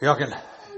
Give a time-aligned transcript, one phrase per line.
[0.00, 0.32] Y'all can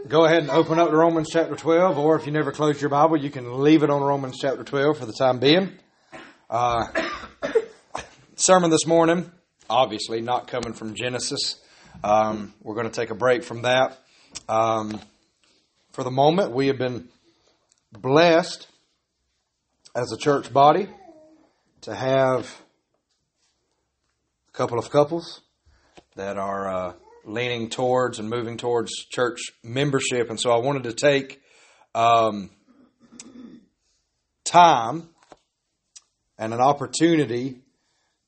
[0.09, 2.89] go ahead and open up to Romans chapter 12, or if you never closed your
[2.89, 5.73] Bible, you can leave it on Romans chapter 12 for the time being.
[6.49, 6.87] Uh,
[8.37, 9.31] sermon this morning,
[9.69, 11.57] obviously not coming from Genesis.
[12.03, 13.99] Um, we're going to take a break from that.
[14.49, 14.99] Um,
[15.93, 17.11] for the moment, we have been
[17.93, 18.69] blessed
[19.95, 20.89] as a church body
[21.83, 22.63] to have
[24.49, 25.43] a couple of couples
[26.17, 26.93] that are uh,
[27.25, 30.31] leaning towards and moving towards church membership.
[30.31, 31.41] And so I wanted to take
[31.95, 32.51] um,
[34.45, 35.09] time
[36.39, 37.61] and an opportunity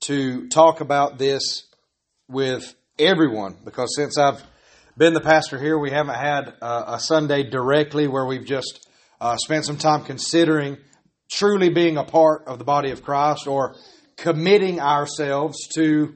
[0.01, 1.63] to talk about this
[2.27, 4.41] with everyone because since I've
[4.97, 8.87] been the pastor here, we haven't had a Sunday directly where we've just
[9.19, 10.77] uh, spent some time considering
[11.31, 13.75] truly being a part of the body of Christ or
[14.17, 16.13] committing ourselves to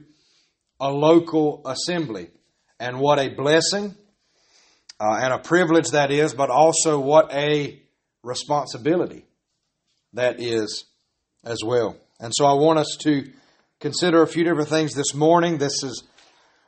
[0.78, 2.28] a local assembly
[2.80, 3.94] and what a blessing
[5.00, 7.80] uh, and a privilege that is, but also what a
[8.22, 9.24] responsibility
[10.12, 10.84] that is
[11.44, 11.96] as well.
[12.20, 13.30] And so I want us to
[13.80, 15.58] consider a few different things this morning.
[15.58, 16.02] This is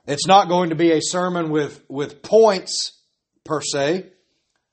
[0.07, 2.93] it's not going to be a sermon with with points
[3.45, 4.07] per se.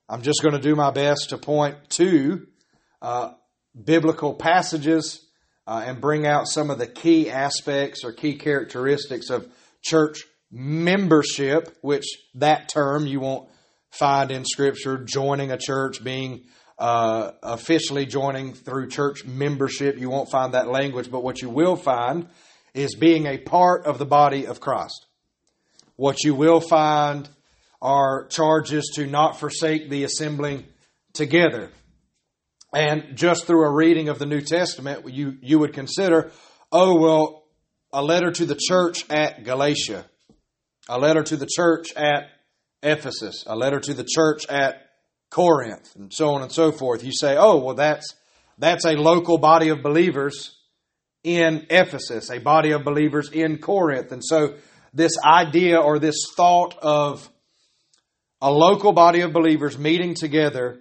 [0.08, 2.46] I'm just going to do my best to point to
[3.02, 3.32] uh,
[3.84, 5.24] biblical passages
[5.66, 9.46] uh, and bring out some of the key aspects or key characteristics of
[9.82, 13.48] church membership, which that term you won't
[13.90, 16.44] find in Scripture, joining a church, being
[16.78, 19.98] uh, officially joining through church membership.
[19.98, 22.28] You won't find that language, but what you will find
[22.74, 25.06] is being a part of the body of Christ.
[25.96, 27.28] What you will find
[27.82, 30.64] are charges to not forsake the assembling
[31.12, 31.70] together.
[32.72, 36.30] And just through a reading of the New Testament, you, you would consider,
[36.70, 37.44] oh, well,
[37.92, 40.04] a letter to the church at Galatia
[40.88, 42.30] a letter to the church at
[42.82, 44.86] Ephesus, a letter to the church at
[45.30, 47.04] Corinth, and so on and so forth.
[47.04, 48.14] You say, oh, well, that's,
[48.58, 50.56] that's a local body of believers
[51.22, 54.12] in Ephesus, a body of believers in Corinth.
[54.12, 54.54] And so
[54.94, 57.28] this idea or this thought of
[58.40, 60.80] a local body of believers meeting together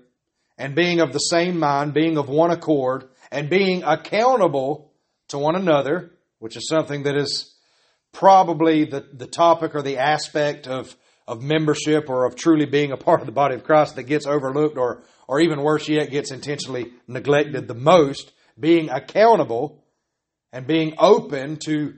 [0.58, 4.92] and being of the same mind, being of one accord, and being accountable
[5.30, 7.57] to one another, which is something that is
[8.14, 10.96] probably the, the topic or the aspect of,
[11.28, 14.26] of membership or of truly being a part of the body of Christ that gets
[14.26, 19.84] overlooked or, or even worse yet, gets intentionally neglected the most, being accountable
[20.52, 21.94] and being open to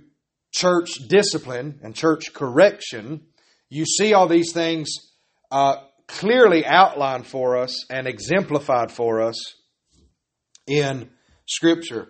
[0.52, 3.22] church discipline and church correction,
[3.70, 4.90] you see all these things
[5.52, 5.76] uh,
[6.08, 9.38] clearly outlined for us and exemplified for us
[10.68, 11.10] in
[11.48, 12.10] Scripture.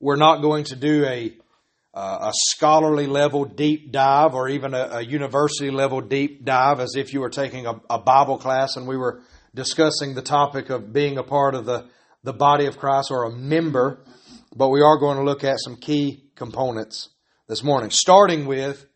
[0.00, 1.36] We're not going to do a
[1.94, 6.96] uh, a scholarly level deep dive or even a, a, university level deep dive as
[6.96, 9.22] if you were taking a, a, Bible class and we were
[9.54, 11.86] discussing the topic of being a part of the,
[12.24, 14.00] the body of Christ or a member.
[14.56, 17.10] But we are going to look at some key components
[17.46, 18.86] this morning, starting with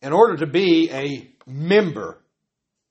[0.00, 2.22] in order to be a member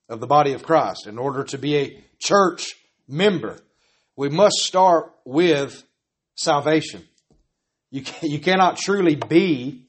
[0.10, 2.76] of the body of Christ, in order to be a church
[3.08, 3.60] member,
[4.16, 5.84] we must start with
[6.36, 7.08] salvation.
[7.94, 9.86] You, can, you cannot truly be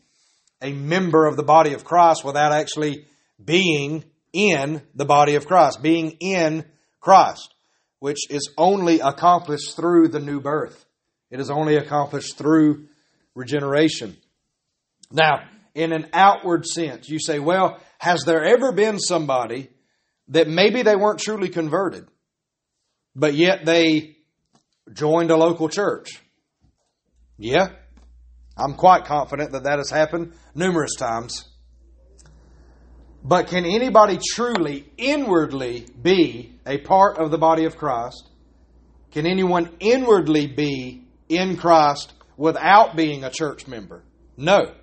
[0.61, 3.07] a member of the body of Christ without actually
[3.43, 6.67] being in the body of Christ, being in
[7.01, 7.55] Christ,
[8.01, 10.85] which is only accomplished through the new birth.
[11.31, 12.89] It is only accomplished through
[13.35, 14.19] regeneration.
[15.11, 19.71] Now, in an outward sense, you say, well, has there ever been somebody
[20.29, 22.07] that maybe they weren't truly converted,
[23.17, 24.19] but yet they
[24.93, 26.21] joined a local church?
[27.39, 27.69] Yeah,
[28.57, 31.45] I'm quite confident that that has happened numerous times.
[33.23, 38.29] But can anybody truly inwardly be a part of the body of Christ?
[39.13, 44.05] Can anyone inwardly be in Christ without being a church member?
[44.37, 44.75] No.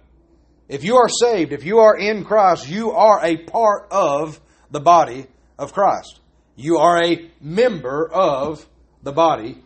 [0.67, 4.39] If you are saved, if you are in Christ, you are a part of
[4.71, 5.27] the body
[5.59, 6.19] of Christ.
[6.55, 8.65] You are a member of
[9.03, 9.61] the body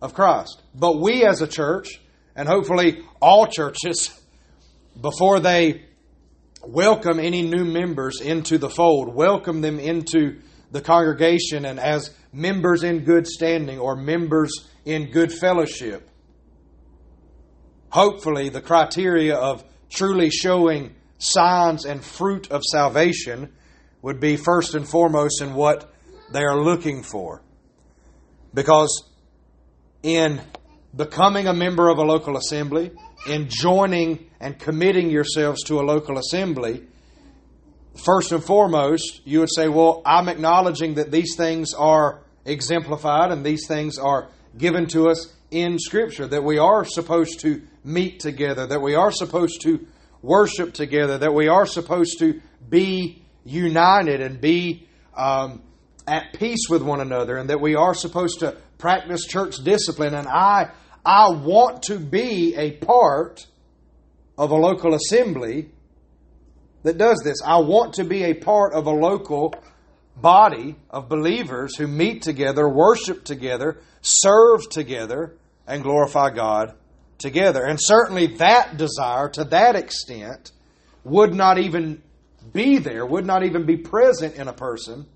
[0.00, 0.62] of Christ.
[0.74, 2.00] But we as a church,
[2.36, 4.20] and hopefully all churches,
[5.00, 5.84] before they
[6.62, 10.40] welcome any new members into the fold, welcome them into
[10.70, 16.08] the congregation and as members in good standing or members in good fellowship.
[17.90, 23.52] Hopefully, the criteria of truly showing signs and fruit of salvation
[24.02, 25.92] would be first and foremost in what
[26.32, 27.42] they are looking for.
[28.52, 29.04] Because
[30.02, 30.40] in
[30.96, 32.90] becoming a member of a local assembly,
[33.26, 36.84] in joining and committing yourselves to a local assembly,
[38.04, 43.44] first and foremost, you would say, well, I'm acknowledging that these things are exemplified and
[43.44, 48.66] these things are given to us in Scripture, that we are supposed to meet together,
[48.66, 49.86] that we are supposed to
[50.22, 55.62] worship together, that we are supposed to be united and be um,
[56.06, 60.14] at peace with one another, and that we are supposed to practice church discipline.
[60.14, 60.70] And I,
[61.04, 63.46] I want to be a part
[64.38, 65.70] of a local assembly
[66.82, 67.38] that does this.
[67.44, 69.54] I want to be a part of a local
[70.16, 75.34] body of believers who meet together, worship together, serve together,
[75.66, 76.74] and glorify God
[77.18, 77.64] together.
[77.64, 80.52] And certainly that desire, to that extent,
[81.04, 82.02] would not even
[82.52, 85.06] be there, would not even be present in a person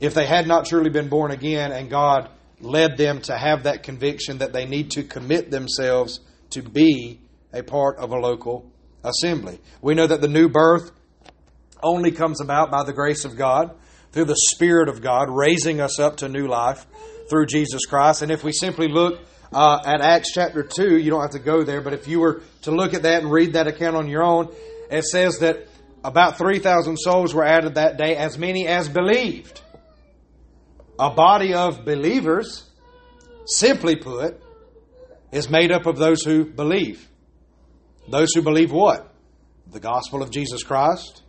[0.00, 2.30] if they had not truly been born again and God
[2.60, 6.20] led them to have that conviction that they need to commit themselves
[6.50, 7.20] to be
[7.52, 8.70] a part of a local
[9.04, 9.60] assembly.
[9.80, 10.90] We know that the new birth
[11.82, 13.74] only comes about by the grace of God,
[14.12, 16.86] through the Spirit of God, raising us up to new life
[17.28, 18.22] through Jesus Christ.
[18.22, 19.20] And if we simply look
[19.52, 22.42] uh, at Acts chapter 2, you don't have to go there, but if you were
[22.62, 24.52] to look at that and read that account on your own,
[24.90, 25.68] it says that
[26.02, 29.60] about 3,000 souls were added that day, as many as believed.
[31.00, 32.68] A body of believers,
[33.46, 34.38] simply put,
[35.32, 37.08] is made up of those who believe.
[38.06, 39.10] Those who believe what?
[39.66, 41.22] The gospel of Jesus Christ,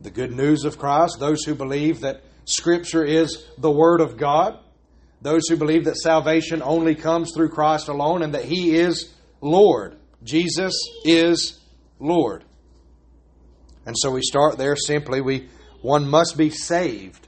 [0.00, 4.58] the good news of Christ, those who believe that Scripture is the Word of God,
[5.20, 9.12] those who believe that salvation only comes through Christ alone and that He is
[9.42, 9.98] Lord.
[10.24, 10.74] Jesus
[11.04, 11.60] is
[11.98, 12.44] Lord.
[13.84, 15.20] And so we start there simply.
[15.20, 15.48] We
[15.82, 17.26] one must be saved,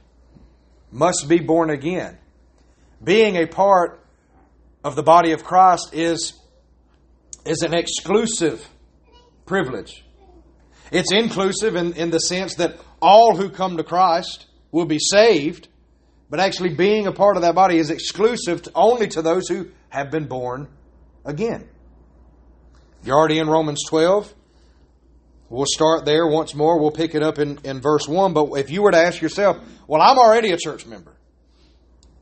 [0.93, 2.17] must be born again.
[3.03, 3.99] Being a part
[4.83, 6.39] of the body of Christ is
[7.45, 8.65] is an exclusive
[9.45, 10.05] privilege.
[10.91, 15.67] It's inclusive in, in the sense that all who come to Christ will be saved,
[16.29, 19.71] but actually being a part of that body is exclusive to, only to those who
[19.89, 20.69] have been born
[21.25, 21.67] again.
[23.03, 24.33] You're already in Romans 12.
[25.49, 26.79] We'll start there once more.
[26.79, 28.33] We'll pick it up in, in verse 1.
[28.33, 29.57] But if you were to ask yourself,
[29.87, 31.15] well, I'm already a church member.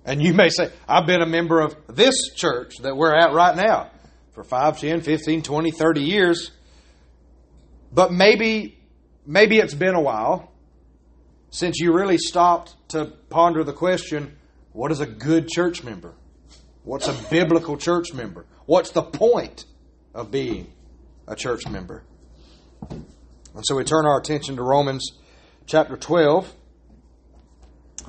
[0.03, 3.55] And you may say, I've been a member of this church that we're at right
[3.55, 3.91] now
[4.33, 6.51] for 5, 10, 15, 20, 30 years.
[7.93, 8.77] But maybe
[9.25, 10.51] maybe it's been a while
[11.51, 14.37] since you really stopped to ponder the question,
[14.71, 16.13] what is a good church member?
[16.83, 18.45] What's a biblical church member?
[18.65, 19.65] What's the point
[20.13, 20.71] of being
[21.27, 22.03] a church member?
[22.89, 25.11] And so we turn our attention to Romans
[25.65, 26.51] chapter 12,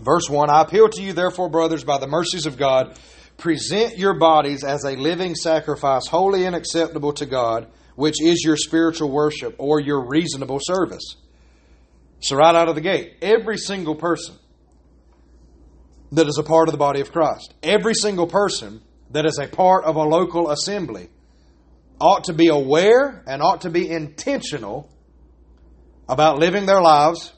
[0.01, 0.51] verse 1.
[0.51, 2.99] I appeal to you, therefore, brothers, by the mercies of God
[3.37, 7.67] present your bodies as a living sacrifice, holy and acceptable to God,
[7.97, 11.17] which is your spiritual worship or your reasonable service.
[12.21, 14.37] So, right out of the gate, every single person
[16.13, 18.81] that is a part of the body of Christ, every single person
[19.11, 21.09] that is a part of a local assembly,
[22.01, 24.89] ought to be aware and ought to be intentional
[26.09, 27.33] about living their lives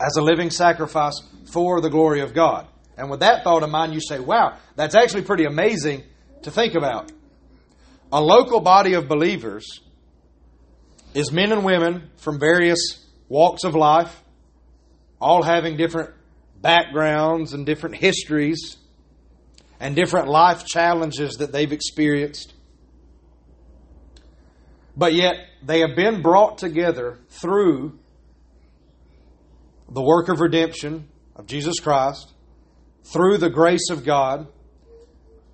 [0.00, 1.20] as a living sacrifice
[1.52, 2.66] for the glory of God.
[2.96, 6.02] And with that thought in mind, you say, wow, that's actually pretty amazing
[6.42, 7.12] to think about.
[8.12, 9.80] A local body of believers
[11.14, 14.22] is men and women from various walks of life,
[15.20, 16.10] all having different
[16.60, 18.76] backgrounds and different histories
[19.80, 22.54] and different life challenges that they've experienced.
[24.96, 27.97] But yet, they have been brought together through
[29.90, 32.32] the work of redemption of Jesus Christ
[33.04, 34.48] through the grace of God.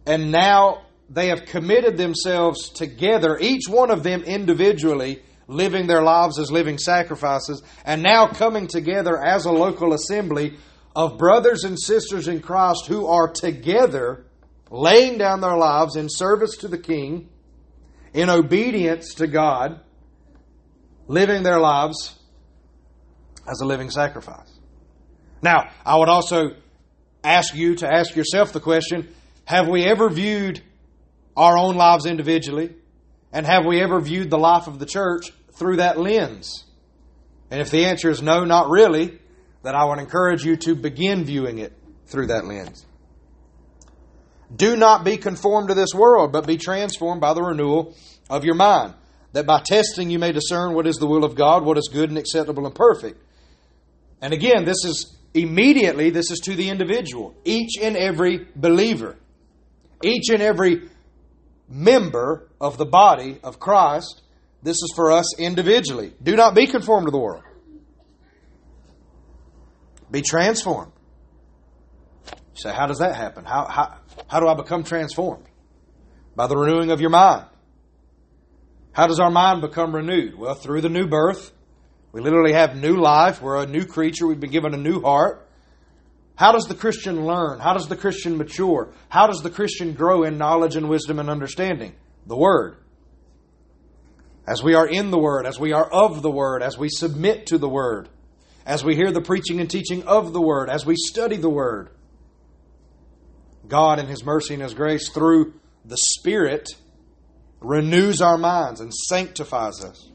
[0.07, 6.39] And now they have committed themselves together, each one of them individually, living their lives
[6.39, 10.57] as living sacrifices, and now coming together as a local assembly
[10.97, 14.27] of brothers and sisters in Christ who are together
[14.71, 17.29] laying down their lives in service to the King,
[18.13, 19.81] in obedience to God,
[21.07, 22.19] living their lives
[23.49, 24.51] as a living sacrifice.
[25.43, 26.53] Now, I would also
[27.23, 29.09] ask you to ask yourself the question
[29.47, 30.63] have we ever viewed
[31.37, 32.75] our own lives individually?
[33.33, 36.65] And have we ever viewed the life of the church through that lens?
[37.51, 39.19] And if the answer is no, not really,
[39.63, 41.73] then I would encourage you to begin viewing it
[42.07, 42.87] through that lens.
[44.55, 47.95] Do not be conformed to this world, but be transformed by the renewal
[48.31, 48.95] of your mind,
[49.33, 52.09] that by testing you may discern what is the will of God, what is good
[52.09, 53.21] and acceptable and perfect.
[54.21, 59.17] And again, this is Immediately, this is to the individual, each and every believer,
[60.01, 60.89] each and every
[61.69, 64.23] member of the body of Christ.
[64.63, 66.15] This is for us individually.
[66.23, 67.43] Do not be conformed to the world,
[70.09, 70.93] Be transformed.
[72.55, 73.45] Say, how does that happen?
[73.45, 75.45] How, how, how do I become transformed?
[76.37, 77.47] By the renewing of your mind.
[78.93, 80.39] How does our mind become renewed?
[80.39, 81.51] Well, through the new birth.
[82.15, 83.43] We literally have new life.
[83.43, 84.29] We're a new creature.
[84.29, 85.49] We've been given a new heart.
[86.37, 87.59] How does the Christian learn?
[87.59, 88.93] How does the Christian mature?
[89.09, 91.97] How does the Christian grow in knowledge and wisdom and understanding?
[92.27, 92.77] The Word.
[94.47, 97.47] As we are in the Word, as we are of the Word, as we submit
[97.47, 98.09] to the Word,
[98.65, 101.91] as we hear the preaching and teaching of the Word, as we study the Word.
[103.67, 105.55] God, in His mercy and His grace, through
[105.85, 106.69] the Spirit,
[107.61, 110.11] renews our minds and sanctifies us.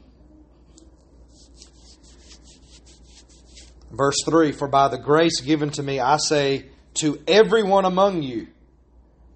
[3.90, 8.48] Verse 3 For by the grace given to me, I say to everyone among you.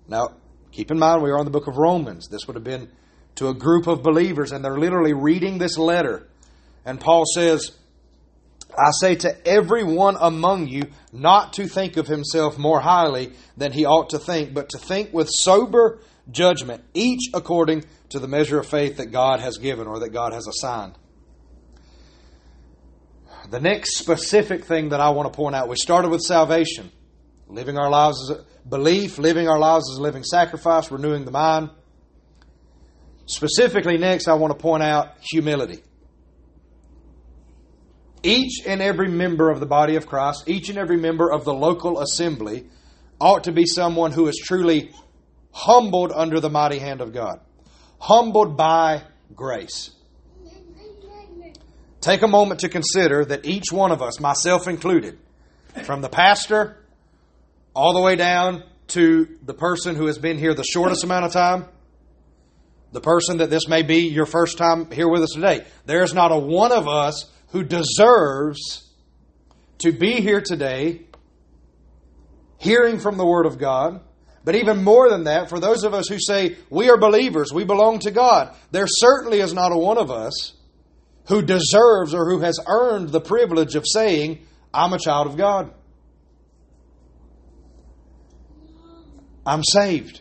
[0.08, 0.34] Now,
[0.73, 2.28] keep in mind, we are in the book of Romans.
[2.28, 2.88] This would have been
[3.37, 6.28] to a group of believers, and they're literally reading this letter.
[6.84, 7.73] And Paul says,
[8.76, 13.84] I say to everyone among you not to think of himself more highly than he
[13.84, 18.66] ought to think, but to think with sober judgment, each according to the measure of
[18.66, 20.94] faith that God has given or that God has assigned.
[23.50, 26.90] The next specific thing that I want to point out, we started with salvation,
[27.48, 31.30] living our lives as a belief, living our lives as a living sacrifice, renewing the
[31.30, 31.70] mind.
[33.26, 35.82] Specifically, next, I want to point out humility.
[38.22, 41.52] Each and every member of the body of Christ, each and every member of the
[41.52, 42.66] local assembly,
[43.20, 44.92] ought to be someone who is truly
[45.52, 47.40] humbled under the mighty hand of God,
[47.98, 49.02] humbled by
[49.34, 49.93] grace.
[52.04, 55.18] Take a moment to consider that each one of us, myself included,
[55.84, 56.76] from the pastor
[57.75, 61.32] all the way down to the person who has been here the shortest amount of
[61.32, 61.64] time,
[62.92, 65.64] the person that this may be your first time here with us today.
[65.87, 68.87] There's not a one of us who deserves
[69.78, 71.06] to be here today
[72.58, 74.02] hearing from the Word of God.
[74.44, 77.64] But even more than that, for those of us who say we are believers, we
[77.64, 80.52] belong to God, there certainly is not a one of us
[81.26, 85.72] who deserves or who has earned the privilege of saying, I'm a child of God.
[89.46, 90.20] I'm saved.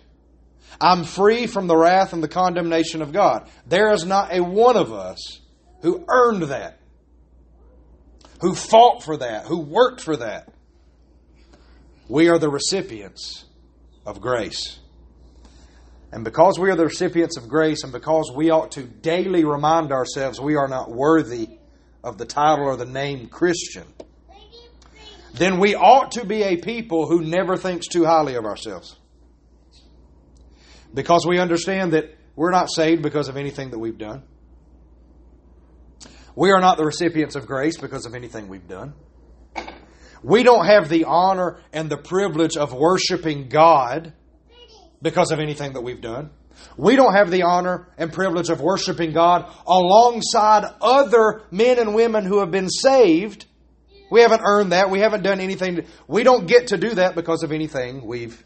[0.79, 3.49] I'm free from the wrath and the condemnation of God.
[3.65, 5.39] There is not a one of us
[5.81, 6.79] who earned that,
[8.41, 10.49] who fought for that, who worked for that.
[12.09, 13.45] We are the recipients
[14.05, 14.79] of grace.
[16.13, 19.91] And because we are the recipients of grace, and because we ought to daily remind
[19.91, 21.57] ourselves we are not worthy
[22.03, 23.85] of the title or the name Christian,
[25.33, 28.95] then we ought to be a people who never thinks too highly of ourselves.
[30.93, 34.21] Because we understand that we're not saved because of anything that we've done.
[36.35, 38.93] We are not the recipients of grace because of anything we've done.
[40.21, 44.13] We don't have the honor and the privilege of worshiping God
[45.03, 46.31] because of anything that we've done.
[46.77, 52.25] We don't have the honor and privilege of worshiping God alongside other men and women
[52.25, 53.45] who have been saved.
[54.09, 54.89] We haven't earned that.
[54.89, 55.85] We haven't done anything.
[56.07, 58.43] We don't get to do that because of anything we've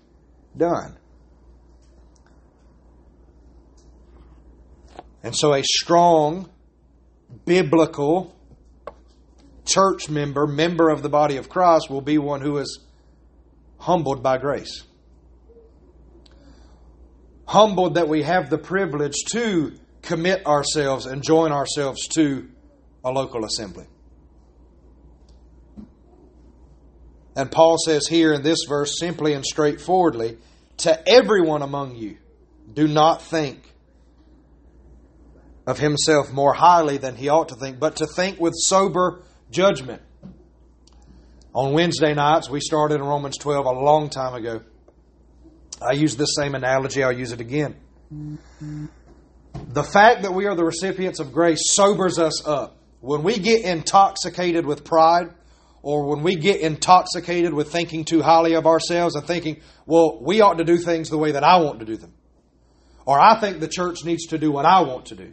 [0.56, 0.98] done.
[5.22, 6.50] And so a strong,
[7.46, 8.36] biblical
[9.66, 12.80] church member, member of the body of Christ, will be one who is
[13.78, 14.87] humbled by grace
[17.48, 22.48] humbled that we have the privilege to commit ourselves and join ourselves to
[23.04, 23.86] a local assembly.
[27.36, 30.38] And Paul says here in this verse, simply and straightforwardly,
[30.78, 32.18] to everyone among you,
[32.74, 33.64] do not think
[35.66, 40.02] of himself more highly than he ought to think, but to think with sober judgment.
[41.54, 44.62] On Wednesday nights, we started in Romans 12 a long time ago.
[45.82, 47.76] I use this same analogy, I'll use it again.
[49.74, 52.78] The fact that we are the recipients of grace sobers us up.
[53.00, 55.30] When we get intoxicated with pride,
[55.84, 60.42] or when we get intoxicated with thinking too highly of ourselves and thinking, well, we
[60.42, 62.14] ought to do things the way that I want to do them.
[63.06, 65.32] Or I think the church needs to do what I want to do.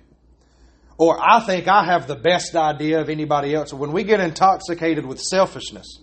[0.96, 3.72] Or I think I have the best idea of anybody else.
[3.72, 5.98] When we get intoxicated with selfishness,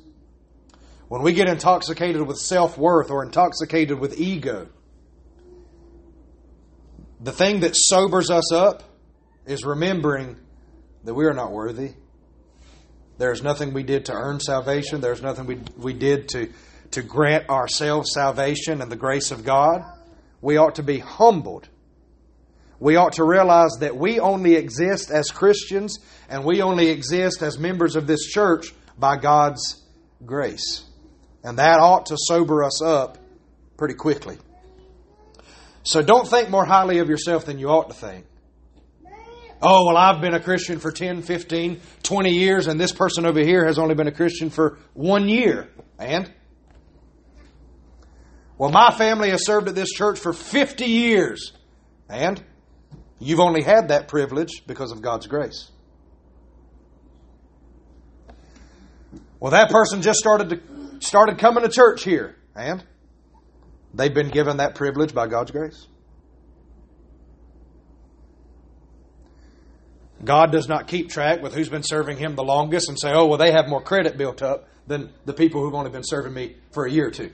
[1.12, 4.70] when we get intoxicated with self worth or intoxicated with ego,
[7.20, 8.82] the thing that sobers us up
[9.46, 10.38] is remembering
[11.04, 11.96] that we are not worthy.
[13.18, 15.02] There's nothing we did to earn salvation.
[15.02, 16.50] There's nothing we, we did to,
[16.92, 19.84] to grant ourselves salvation and the grace of God.
[20.40, 21.68] We ought to be humbled.
[22.80, 26.00] We ought to realize that we only exist as Christians
[26.30, 29.84] and we only exist as members of this church by God's
[30.26, 30.86] grace.
[31.44, 33.18] And that ought to sober us up
[33.78, 34.38] pretty quickly.
[35.84, 38.26] So don't think more highly of yourself than you ought to think.
[39.64, 43.40] Oh, well, I've been a Christian for 10, 15, 20 years, and this person over
[43.40, 45.70] here has only been a Christian for one year.
[46.00, 46.32] And?
[48.58, 51.54] Well, my family has served at this church for 50 years.
[52.10, 52.44] And?
[53.20, 55.70] You've only had that privilege because of God's grace.
[59.40, 60.56] Well, that person just started to
[61.02, 62.84] started coming to church here, and
[63.94, 65.88] they've been given that privilege by God's grace.
[70.24, 73.26] God does not keep track with who's been serving him the longest and say, oh,
[73.26, 76.58] well, they have more credit built up than the people who've only been serving me
[76.72, 77.32] for a year or two.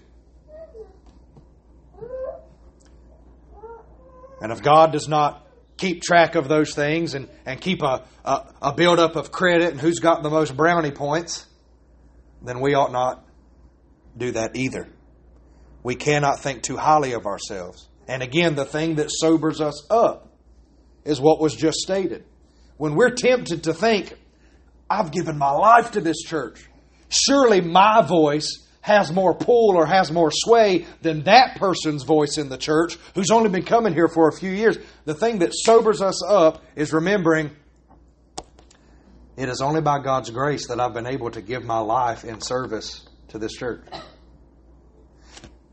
[4.42, 5.46] And if God does not
[5.78, 9.82] keep track of those things and, and keep a, a, a buildup of credit and
[9.82, 11.46] who's got the most brownie points,
[12.42, 13.27] then we ought not
[14.18, 14.88] do that either.
[15.84, 17.88] We cannot think too highly of ourselves.
[18.08, 20.30] And again, the thing that sobers us up
[21.06, 22.26] is what was just stated.
[22.78, 24.14] When we're tempted to think,
[24.90, 26.66] I've given my life to this church,
[27.10, 32.48] surely my voice has more pull or has more sway than that person's voice in
[32.48, 34.78] the church who's only been coming here for a few years.
[35.06, 37.52] The thing that sobers us up is remembering
[39.36, 42.42] it is only by God's grace that I've been able to give my life in
[42.42, 43.86] service to this church.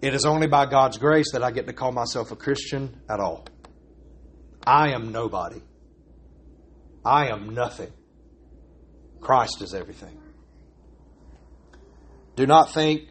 [0.00, 3.20] It is only by God's grace that I get to call myself a Christian at
[3.20, 3.46] all.
[4.66, 5.62] I am nobody.
[7.04, 7.92] I am nothing.
[9.20, 10.20] Christ is everything.
[12.36, 13.08] Do not think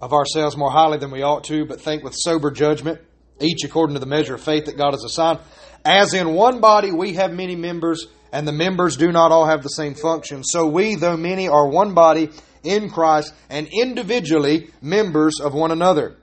[0.00, 3.00] of ourselves more highly than we ought to, but think with sober judgment,
[3.40, 5.38] each according to the measure of faith that God has assigned.
[5.84, 9.62] As in one body we have many members, and the members do not all have
[9.62, 10.42] the same function.
[10.42, 12.30] So we, though many, are one body
[12.64, 16.16] in Christ, and individually members of one another.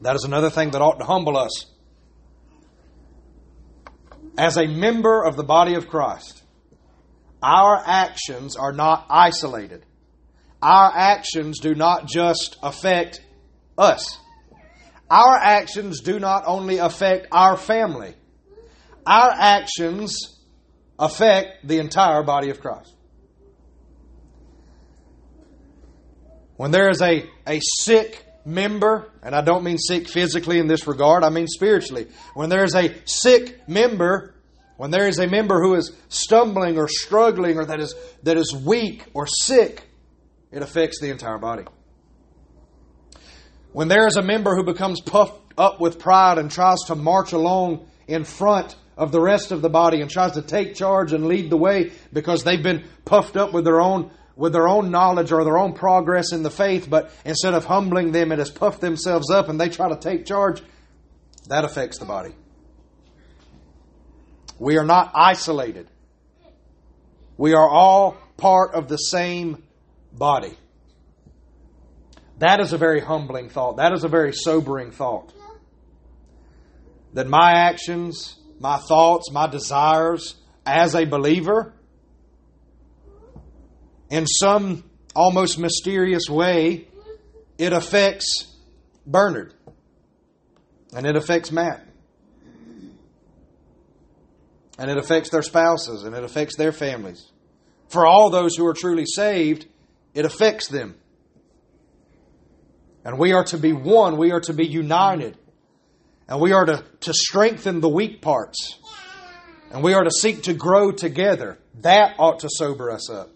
[0.00, 1.66] That is another thing that ought to humble us.
[4.36, 6.42] As a member of the body of Christ,
[7.42, 9.84] our actions are not isolated
[10.64, 13.20] our actions do not just affect
[13.76, 14.18] us.
[15.10, 18.14] Our actions do not only affect our family,
[19.06, 20.40] our actions
[20.98, 22.93] affect the entire body of Christ.
[26.56, 30.86] When there is a, a sick member, and I don't mean sick physically in this
[30.86, 32.08] regard, I mean spiritually.
[32.34, 34.34] When there is a sick member,
[34.76, 38.54] when there is a member who is stumbling or struggling or that is, that is
[38.54, 39.82] weak or sick,
[40.52, 41.64] it affects the entire body.
[43.72, 47.32] When there is a member who becomes puffed up with pride and tries to march
[47.32, 51.26] along in front of the rest of the body and tries to take charge and
[51.26, 55.32] lead the way because they've been puffed up with their own with their own knowledge
[55.32, 58.80] or their own progress in the faith, but instead of humbling them, it has puffed
[58.80, 60.62] themselves up and they try to take charge,
[61.48, 62.34] that affects the body.
[64.58, 65.88] We are not isolated.
[67.36, 69.62] We are all part of the same
[70.12, 70.56] body.
[72.38, 73.76] That is a very humbling thought.
[73.76, 75.32] That is a very sobering thought.
[77.12, 80.34] That my actions, my thoughts, my desires
[80.66, 81.72] as a believer,
[84.10, 86.88] in some almost mysterious way,
[87.58, 88.54] it affects
[89.06, 89.54] Bernard.
[90.94, 91.84] And it affects Matt.
[94.78, 97.30] And it affects their spouses and it affects their families.
[97.88, 99.66] For all those who are truly saved,
[100.14, 100.96] it affects them.
[103.04, 104.16] And we are to be one.
[104.16, 105.36] We are to be united.
[106.28, 108.78] And we are to, to strengthen the weak parts.
[109.70, 111.58] And we are to seek to grow together.
[111.80, 113.30] That ought to sober us up.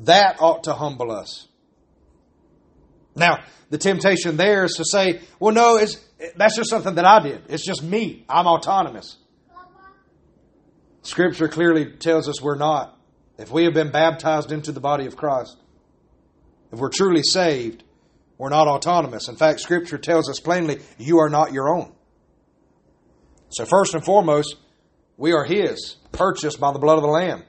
[0.00, 1.46] That ought to humble us.
[3.14, 5.98] Now, the temptation there is to say, well, no, it's,
[6.36, 7.42] that's just something that I did.
[7.48, 8.24] It's just me.
[8.28, 9.16] I'm autonomous.
[11.02, 12.96] Scripture clearly tells us we're not.
[13.38, 15.56] If we have been baptized into the body of Christ,
[16.72, 17.82] if we're truly saved,
[18.38, 19.28] we're not autonomous.
[19.28, 21.92] In fact, Scripture tells us plainly, you are not your own.
[23.50, 24.56] So, first and foremost,
[25.16, 27.44] we are His, purchased by the blood of the Lamb.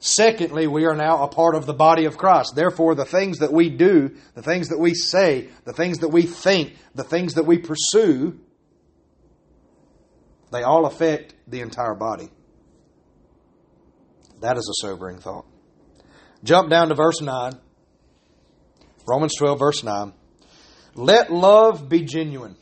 [0.00, 2.54] Secondly, we are now a part of the body of Christ.
[2.54, 6.22] Therefore, the things that we do, the things that we say, the things that we
[6.22, 8.38] think, the things that we pursue,
[10.52, 12.30] they all affect the entire body.
[14.40, 15.46] That is a sobering thought.
[16.44, 17.58] Jump down to verse 9.
[19.06, 20.12] Romans 12, verse 9.
[20.94, 22.56] Let love be genuine.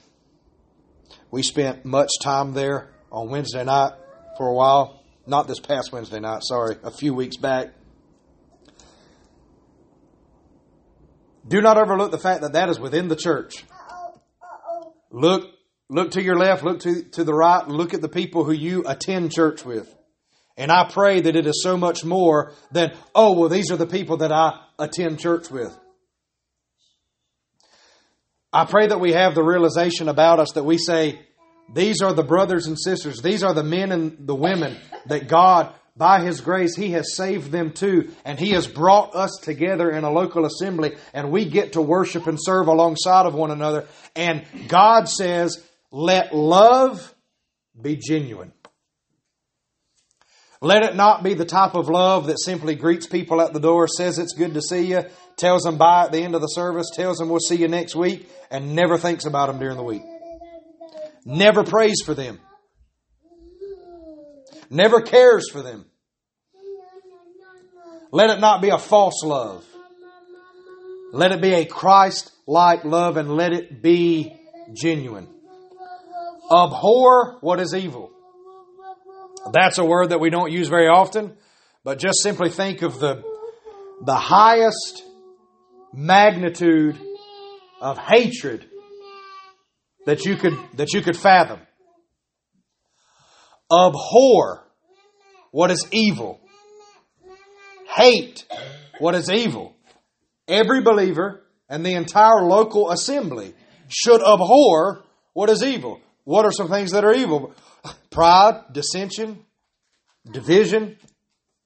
[1.30, 3.92] We spent much time there on Wednesday night
[4.38, 5.02] for a while.
[5.26, 7.68] Not this past Wednesday night, sorry, a few weeks back.
[11.48, 13.64] Do not overlook the fact that that is within the church.
[15.10, 15.50] Look,
[15.88, 18.84] look to your left, look to, to the right, look at the people who you
[18.86, 19.92] attend church with.
[20.56, 23.86] And I pray that it is so much more than, oh, well, these are the
[23.86, 25.76] people that I attend church with.
[28.52, 31.20] I pray that we have the realization about us that we say,
[31.72, 34.76] these are the brothers and sisters, these are the men and the women
[35.06, 39.38] that God, by His grace, He has saved them too, and He has brought us
[39.42, 43.50] together in a local assembly, and we get to worship and serve alongside of one
[43.50, 43.86] another.
[44.14, 47.14] And God says, let love
[47.80, 48.52] be genuine.
[50.60, 53.86] Let it not be the type of love that simply greets people at the door,
[53.88, 55.04] says it's good to see you,
[55.36, 57.94] tells them bye at the end of the service, tells them we'll see you next
[57.94, 60.02] week, and never thinks about them during the week.
[61.28, 62.38] Never prays for them.
[64.70, 65.84] Never cares for them.
[68.12, 69.66] Let it not be a false love.
[71.12, 74.36] Let it be a Christ like love and let it be
[74.72, 75.26] genuine.
[76.48, 78.12] Abhor what is evil.
[79.52, 81.36] That's a word that we don't use very often,
[81.82, 83.24] but just simply think of the,
[84.04, 85.02] the highest
[85.92, 86.96] magnitude
[87.80, 88.68] of hatred
[90.06, 91.60] that you could, that you could fathom.
[93.70, 94.62] Abhor
[95.50, 96.40] what is evil.
[97.94, 98.44] Hate
[98.98, 99.74] what is evil.
[100.48, 103.54] Every believer and the entire local assembly
[103.88, 106.00] should abhor what is evil.
[106.24, 107.52] What are some things that are evil?
[108.10, 109.44] Pride, dissension,
[110.30, 110.96] division,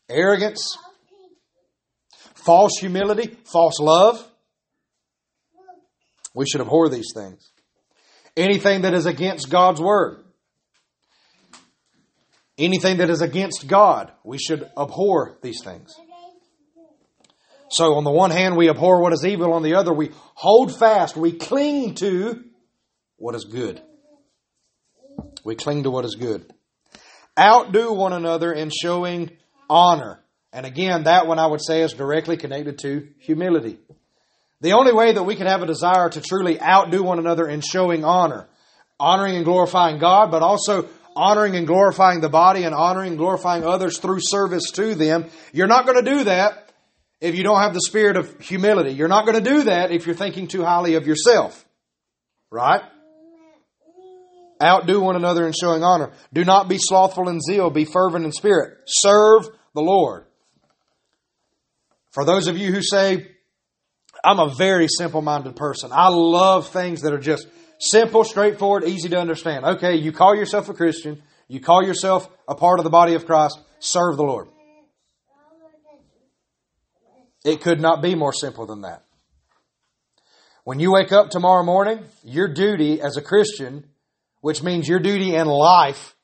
[0.09, 0.77] arrogance,
[2.35, 4.27] false humility, false love.
[6.35, 7.51] We should abhor these things.
[8.41, 10.25] Anything that is against God's word.
[12.57, 15.95] Anything that is against God, we should abhor these things.
[17.71, 19.53] So, on the one hand, we abhor what is evil.
[19.53, 22.43] On the other, we hold fast, we cling to
[23.17, 23.83] what is good.
[25.45, 26.51] We cling to what is good.
[27.39, 29.37] Outdo one another in showing
[29.69, 30.21] honor.
[30.51, 33.79] And again, that one I would say is directly connected to humility.
[34.61, 37.63] The only way that we can have a desire to truly outdo one another in
[37.63, 38.47] showing honor,
[38.99, 43.65] honoring and glorifying God, but also honoring and glorifying the body and honoring and glorifying
[43.65, 46.73] others through service to them, you're not going to do that
[47.21, 48.93] if you don't have the spirit of humility.
[48.93, 51.65] You're not going to do that if you're thinking too highly of yourself.
[52.51, 52.83] Right?
[54.63, 56.11] Outdo one another in showing honor.
[56.33, 58.79] Do not be slothful in zeal, be fervent in spirit.
[58.87, 60.27] Serve the Lord.
[62.13, 63.29] For those of you who say,
[64.25, 67.47] I'm a very simple minded person, I love things that are just
[67.79, 69.65] simple, straightforward, easy to understand.
[69.65, 73.27] Okay, you call yourself a Christian, you call yourself a part of the body of
[73.27, 74.49] Christ, serve the Lord.
[77.45, 79.03] It could not be more simple than that.
[80.65, 83.85] When you wake up tomorrow morning, your duty as a Christian
[84.41, 86.17] which means your duty in life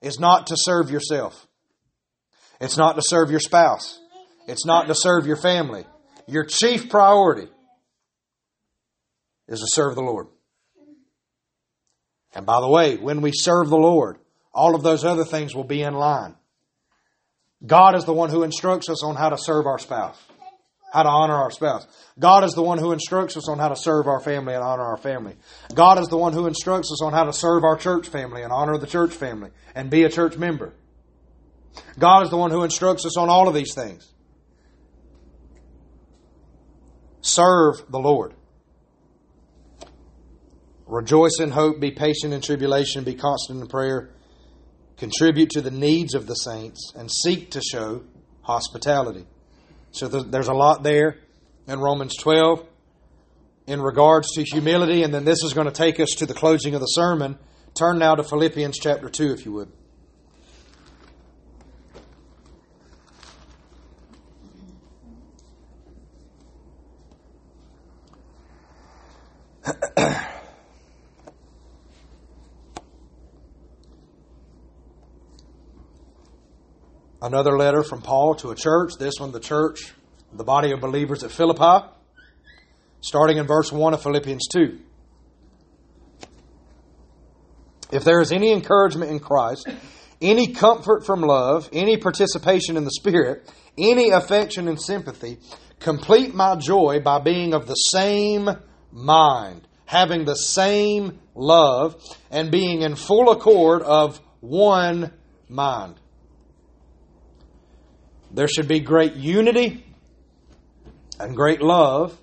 [0.00, 1.46] is not to serve yourself.
[2.60, 3.98] It's not to serve your spouse.
[4.46, 5.84] It's not to serve your family.
[6.26, 7.48] Your chief priority
[9.48, 10.28] is to serve the Lord.
[12.34, 14.18] And by the way, when we serve the Lord,
[14.54, 16.34] all of those other things will be in line.
[17.64, 20.20] God is the one who instructs us on how to serve our spouse
[20.92, 21.86] how to honor our spouse.
[22.18, 24.82] God is the one who instructs us on how to serve our family and honor
[24.82, 25.34] our family.
[25.74, 28.52] God is the one who instructs us on how to serve our church family and
[28.52, 30.74] honor the church family and be a church member.
[31.98, 34.11] God is the one who instructs us on all of these things.
[37.22, 38.34] Serve the Lord.
[40.86, 44.10] Rejoice in hope, be patient in tribulation, be constant in prayer,
[44.98, 48.02] contribute to the needs of the saints, and seek to show
[48.42, 49.24] hospitality.
[49.92, 51.18] So there's a lot there
[51.66, 52.66] in Romans 12
[53.66, 56.74] in regards to humility, and then this is going to take us to the closing
[56.74, 57.38] of the sermon.
[57.74, 59.70] Turn now to Philippians chapter 2, if you would.
[77.22, 79.94] Another letter from Paul to a church, this one, the church,
[80.32, 81.86] the body of believers at Philippi,
[83.00, 84.80] starting in verse 1 of Philippians 2.
[87.92, 89.68] If there is any encouragement in Christ,
[90.20, 95.38] any comfort from love, any participation in the Spirit, any affection and sympathy,
[95.78, 98.50] complete my joy by being of the same
[98.90, 101.94] mind, having the same love,
[102.32, 105.12] and being in full accord of one
[105.48, 106.00] mind.
[108.32, 109.84] There should be great unity
[111.20, 112.18] and great love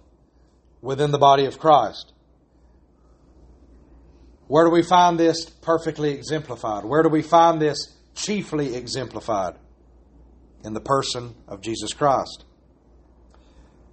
[0.82, 2.13] within the body of Christ.
[4.48, 6.84] Where do we find this perfectly exemplified?
[6.84, 7.78] Where do we find this
[8.15, 9.56] chiefly exemplified?
[10.63, 12.43] In the person of Jesus Christ.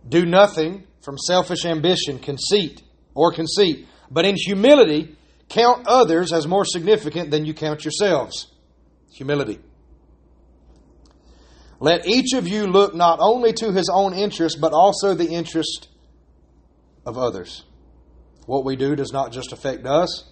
[0.09, 2.83] Do nothing from selfish ambition, conceit,
[3.15, 5.17] or conceit, but in humility
[5.49, 8.49] count others as more significant than you count yourselves.
[9.13, 9.61] Humility.
[11.79, 15.89] Let each of you look not only to his own interest, but also the interest
[17.05, 17.65] of others.
[18.47, 20.25] What we do does not just affect us.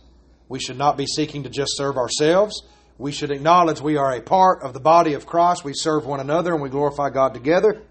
[0.48, 2.62] We should not be seeking to just serve ourselves.
[2.96, 5.64] We should acknowledge we are a part of the body of Christ.
[5.64, 7.83] We serve one another and we glorify God together.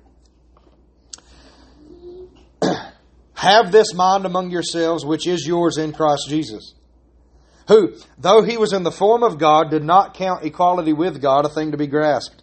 [3.33, 6.73] Have this mind among yourselves, which is yours in Christ Jesus,
[7.67, 11.45] who, though he was in the form of God, did not count equality with God
[11.45, 12.42] a thing to be grasped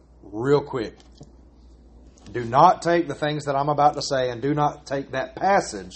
[0.23, 0.95] real quick.
[2.31, 5.35] Do not take the things that I'm about to say and do not take that
[5.35, 5.93] passage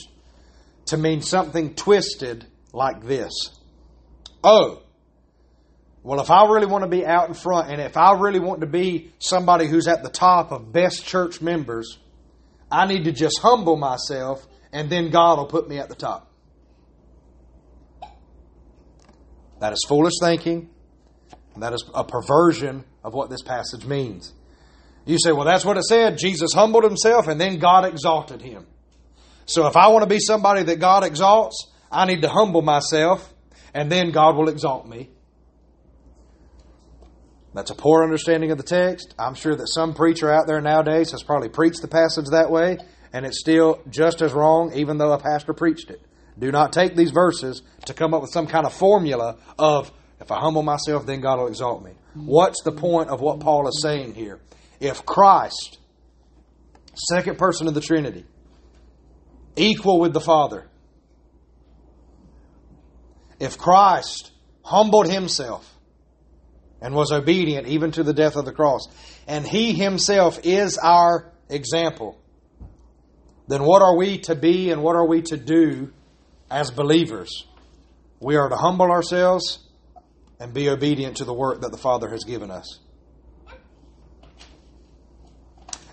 [0.88, 3.32] to mean something twisted like this.
[4.44, 4.84] Oh,
[6.04, 8.62] well, if I really want to be out in front and if I really want
[8.62, 11.98] to be somebody who's at the top of best church members,
[12.72, 16.32] I need to just humble myself and then God will put me at the top.
[19.62, 20.70] That is foolish thinking.
[21.58, 24.34] That is a perversion of what this passage means.
[25.06, 26.18] You say, well, that's what it said.
[26.18, 28.66] Jesus humbled himself and then God exalted him.
[29.46, 33.34] So if I want to be somebody that God exalts, I need to humble myself
[33.74, 35.10] and then God will exalt me.
[37.54, 39.14] That's a poor understanding of the text.
[39.18, 42.78] I'm sure that some preacher out there nowadays has probably preached the passage that way,
[43.14, 46.02] and it's still just as wrong, even though a pastor preached it.
[46.38, 50.32] Do not take these verses to come up with some kind of formula of if
[50.32, 51.92] I humble myself, then God will exalt me.
[52.14, 54.40] What's the point of what Paul is saying here?
[54.80, 55.80] If Christ,
[57.10, 58.26] second person of the Trinity,
[59.56, 60.68] equal with the Father,
[63.40, 64.32] if Christ
[64.64, 65.70] humbled himself
[66.82, 68.88] and was obedient even to the death of the cross,
[69.28, 72.18] and he himself is our example,
[73.48, 75.92] then what are we to be and what are we to do
[76.50, 77.46] as believers?
[78.22, 79.65] We are to humble ourselves
[80.40, 82.80] and be obedient to the work that the Father has given us.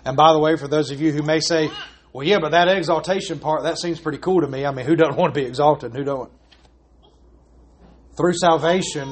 [0.05, 1.69] And by the way, for those of you who may say,
[2.11, 4.65] well, yeah, but that exaltation part, that seems pretty cool to me.
[4.65, 6.31] I mean, who doesn't want to be exalted who don't?
[8.15, 9.09] Through salvation,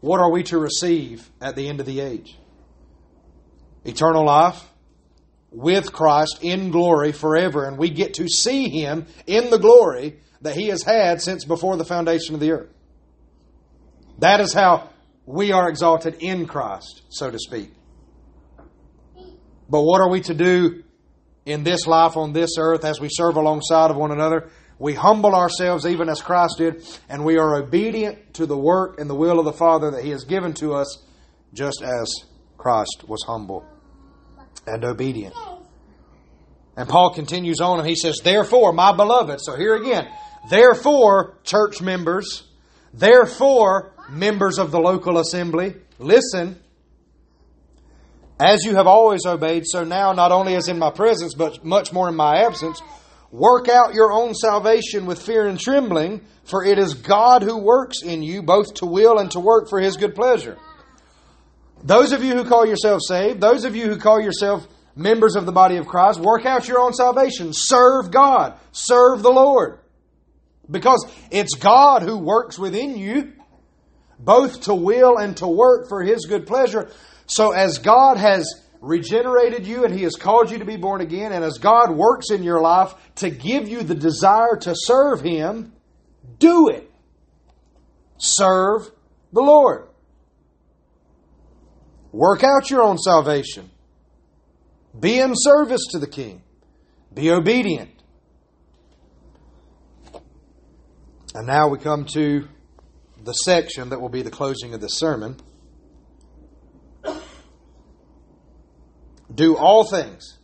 [0.00, 2.38] what are we to receive at the end of the age?
[3.84, 4.64] Eternal life
[5.50, 7.66] with Christ in glory forever.
[7.66, 11.76] And we get to see Him in the glory that He has had since before
[11.76, 12.70] the foundation of the earth.
[14.20, 14.90] That is how
[15.26, 17.72] we are exalted in Christ, so to speak.
[19.68, 20.82] But what are we to do
[21.46, 24.50] in this life on this earth as we serve alongside of one another?
[24.78, 29.08] We humble ourselves even as Christ did, and we are obedient to the work and
[29.08, 31.02] the will of the Father that He has given to us,
[31.52, 32.12] just as
[32.56, 33.64] Christ was humble
[34.66, 35.34] and obedient.
[36.76, 40.08] And Paul continues on and he says, Therefore, my beloved, so here again,
[40.48, 42.44] therefore, church members,
[42.94, 46.58] therefore, members of the local assembly, listen.
[48.38, 51.92] As you have always obeyed, so now, not only as in my presence, but much
[51.92, 52.80] more in my absence,
[53.30, 58.02] work out your own salvation with fear and trembling, for it is God who works
[58.02, 60.56] in you both to will and to work for his good pleasure.
[61.82, 65.46] Those of you who call yourselves saved, those of you who call yourself members of
[65.46, 67.50] the body of Christ, work out your own salvation.
[67.52, 68.58] Serve God.
[68.72, 69.78] Serve the Lord.
[70.70, 73.32] Because it's God who works within you
[74.24, 76.90] both to will and to work for His good pleasure.
[77.26, 81.32] So, as God has regenerated you and He has called you to be born again,
[81.32, 85.72] and as God works in your life to give you the desire to serve Him,
[86.38, 86.90] do it.
[88.18, 88.90] Serve
[89.32, 89.88] the Lord.
[92.12, 93.70] Work out your own salvation.
[94.98, 96.42] Be in service to the King.
[97.14, 97.90] Be obedient.
[101.34, 102.48] And now we come to
[103.24, 105.36] the section that will be the closing of this sermon.
[109.32, 110.38] Do all things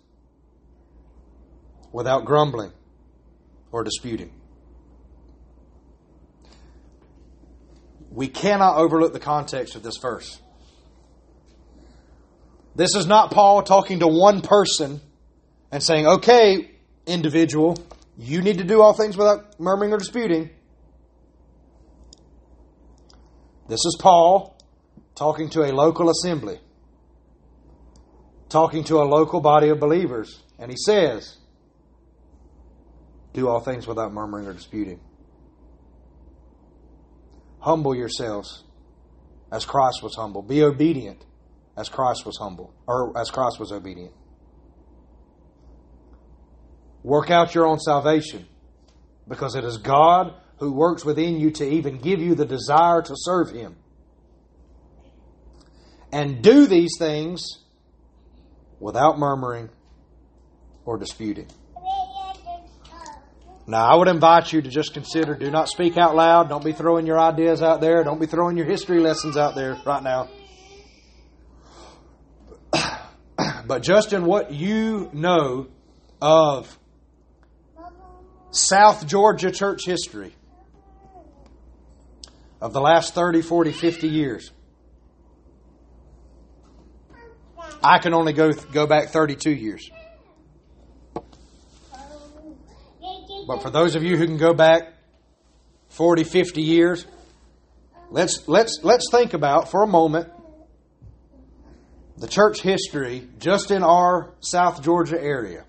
[1.93, 2.73] without grumbling
[3.73, 4.33] or disputing.
[8.11, 10.41] We cannot overlook the context of this verse.
[12.75, 15.01] This is not Paul talking to one person
[15.73, 16.71] and saying, okay,
[17.07, 17.77] individual,
[18.19, 20.51] you need to do all things without murmuring or disputing.
[23.69, 24.57] This is Paul
[25.15, 26.61] talking to a local assembly,
[28.49, 30.43] talking to a local body of believers.
[30.59, 31.37] And he says,
[33.33, 35.01] do all things without murmuring or disputing.
[37.59, 38.65] Humble yourselves
[39.51, 40.43] as Christ was humble.
[40.43, 41.25] Be obedient
[41.77, 44.13] as Christ was humble, or as Christ was obedient.
[47.03, 48.47] Work out your own salvation
[49.29, 53.15] because it is God who works within you to even give you the desire to
[53.17, 53.77] serve Him.
[56.13, 57.65] And do these things
[58.81, 59.69] without murmuring
[60.85, 61.49] or disputing.
[63.69, 66.49] Now, I would invite you to just consider do not speak out loud.
[66.49, 68.05] Don't be throwing your ideas out there.
[68.05, 70.29] Don't be throwing your history lessons out there right now.
[73.67, 75.67] but just in what you know
[76.23, 76.79] of
[78.53, 80.33] South Georgia church history
[82.61, 84.51] of the last 30, 40, 50 years.
[87.83, 89.91] I can only go go back 32 years.
[93.47, 94.95] But for those of you who can go back
[95.91, 97.07] 40, 50 years,
[98.11, 100.31] let's let's let's think about for a moment
[102.19, 105.65] the church history just in our South Georgia area.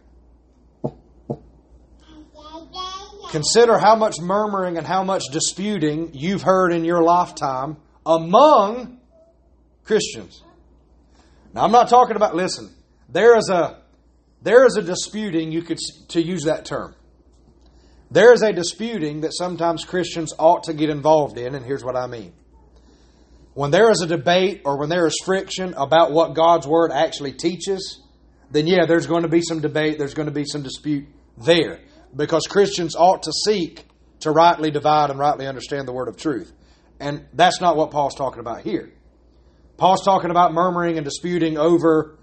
[3.30, 9.00] Consider how much murmuring and how much disputing you've heard in your lifetime among
[9.84, 10.42] Christians.
[11.54, 12.74] Now, I'm not talking about, listen,
[13.10, 13.82] there is a,
[14.42, 15.78] there is a disputing, you could,
[16.10, 16.96] to use that term.
[18.10, 21.98] There is a disputing that sometimes Christians ought to get involved in, and here's what
[21.98, 22.32] I mean.
[23.54, 27.34] When there is a debate or when there is friction about what God's Word actually
[27.34, 28.02] teaches,
[28.52, 31.82] then yeah, there's going to be some debate, there's going to be some dispute there
[32.16, 33.86] because Christians ought to seek
[34.22, 36.52] to rightly divide and rightly understand the word of truth.
[37.00, 38.92] And that's not what Paul's talking about here.
[39.78, 42.18] Paul's talking about murmuring and disputing over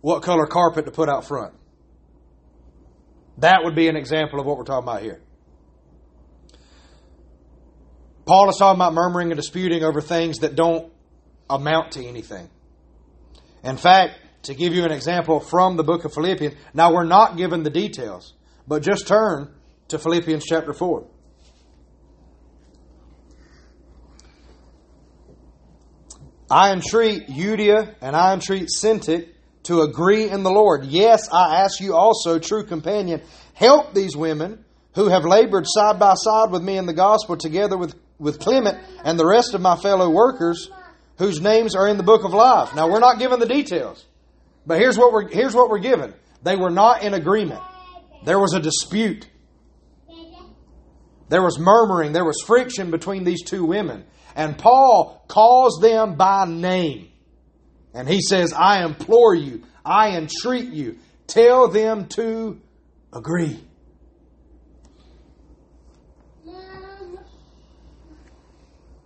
[0.00, 1.54] what color carpet to put out front.
[3.38, 5.20] That would be an example of what we're talking about here.
[8.26, 10.92] Paul is talking about murmuring and disputing over things that don't
[11.50, 12.48] amount to anything.
[13.64, 17.36] In fact, to give you an example from the book of Philippians, now we're not
[17.36, 18.33] given the details.
[18.66, 19.52] But just turn
[19.88, 21.06] to Philippians chapter 4.
[26.50, 29.28] I entreat Euodia and I entreat Syntyche
[29.64, 30.84] to agree in the Lord.
[30.84, 33.22] Yes, I ask you also, true companion,
[33.54, 37.76] help these women who have labored side by side with me in the gospel together
[37.76, 40.70] with, with Clement and the rest of my fellow workers
[41.18, 42.74] whose names are in the book of life.
[42.74, 44.04] Now we're not given the details.
[44.66, 46.14] But here's what we're here's what we're given.
[46.42, 47.60] They were not in agreement.
[48.24, 49.28] There was a dispute.
[51.28, 52.12] There was murmuring.
[52.12, 54.04] There was friction between these two women.
[54.36, 57.08] And Paul calls them by name.
[57.92, 62.60] And he says, I implore you, I entreat you, tell them to
[63.12, 63.60] agree.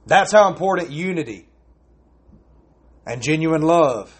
[0.06, 1.46] That's how important unity
[3.06, 4.14] and genuine love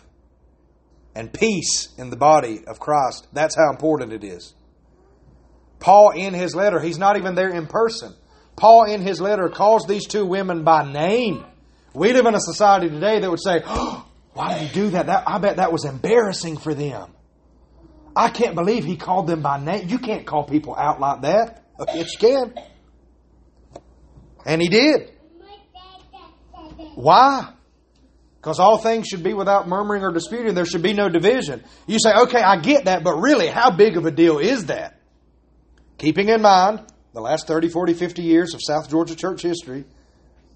[1.15, 4.55] and peace in the body of Christ, that's how important it is.
[5.81, 8.15] Paul, in his letter, he's not even there in person.
[8.57, 11.45] Paul, in his letter, calls these two women by name.
[11.95, 15.07] We live in a society today that would say, oh, Why did you do that?
[15.07, 15.25] that?
[15.27, 17.11] I bet that was embarrassing for them.
[18.15, 19.89] I can't believe he called them by name.
[19.89, 21.65] You can't call people out like that.
[21.95, 22.55] Yes, you can.
[24.45, 25.13] And he did.
[26.97, 27.53] Why?
[28.37, 30.55] Because all things should be without murmuring or disputing.
[30.55, 31.63] There should be no division.
[31.87, 34.98] You say, okay, I get that, but really, how big of a deal is that?
[35.99, 36.81] Keeping in mind
[37.13, 39.85] the last 30, 40, 50 years of South Georgia church history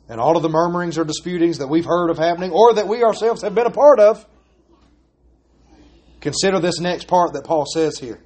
[0.08, 3.02] and all of the murmurings or disputings that we've heard of happening or that we
[3.02, 4.24] ourselves have been a part of,
[6.20, 8.20] consider this next part that Paul says here.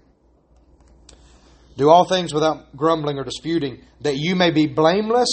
[1.78, 5.28] Do all things without grumbling or disputing, that you may be blameless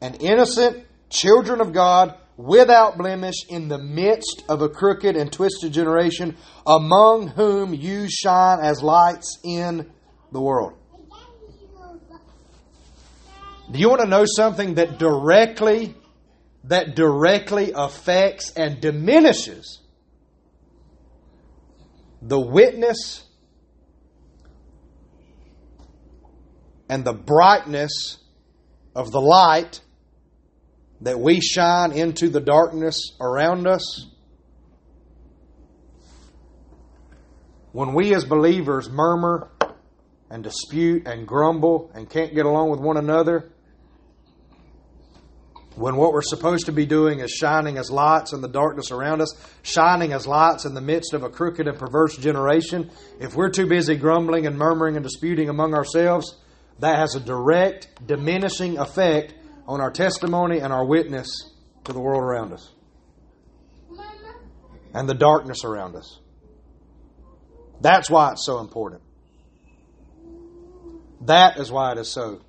[0.00, 5.72] and innocent children of God without blemish in the midst of a crooked and twisted
[5.72, 9.90] generation, among whom you shine as lights in
[10.32, 10.79] the world.
[13.70, 15.94] Do you want to know something that directly
[16.64, 19.80] that directly affects and diminishes
[22.20, 23.24] the witness
[26.88, 28.18] and the brightness
[28.94, 29.80] of the light
[31.00, 34.06] that we shine into the darkness around us.
[37.72, 39.48] When we as believers murmur
[40.28, 43.50] and dispute and grumble and can't get along with one another,
[45.76, 49.20] when what we're supposed to be doing is shining as lights in the darkness around
[49.20, 52.90] us, shining as lights in the midst of a crooked and perverse generation,
[53.20, 56.36] if we're too busy grumbling and murmuring and disputing among ourselves,
[56.80, 59.34] that has a direct diminishing effect
[59.66, 61.28] on our testimony and our witness
[61.84, 62.72] to the world around us
[64.92, 66.18] and the darkness around us.
[67.80, 69.02] That's why it's so important.
[71.22, 72.40] That is why it is so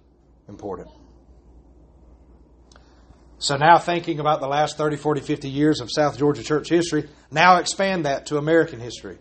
[0.48, 0.90] important.
[3.42, 7.10] So now thinking about the last 30, 40, 50 years of South Georgia church history,
[7.32, 9.18] now expand that to American history.